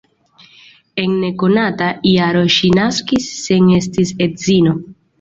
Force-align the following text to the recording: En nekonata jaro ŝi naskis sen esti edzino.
En 1.03 1.13
nekonata 1.25 1.91
jaro 2.13 2.43
ŝi 2.57 2.73
naskis 2.81 3.31
sen 3.45 3.73
esti 3.81 4.11
edzino. 4.29 4.79